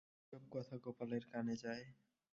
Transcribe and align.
এসব 0.23 0.43
কথা 0.53 0.75
গোপালের 0.83 1.23
কানে 1.31 1.55
যায়। 1.63 1.85